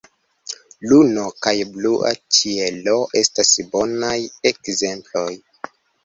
Luno 0.91 1.25
kaj 1.47 1.51
blua 1.73 2.13
ĉielo 2.37 2.95
estas 3.21 3.51
bonaj 3.75 4.15
ekzemploj. 4.51 5.27